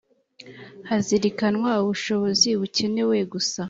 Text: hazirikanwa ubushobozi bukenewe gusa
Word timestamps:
hazirikanwa 0.89 1.71
ubushobozi 1.83 2.49
bukenewe 2.59 3.17
gusa 3.31 3.59